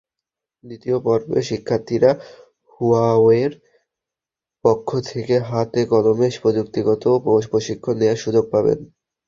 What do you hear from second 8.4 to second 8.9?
পাবেন।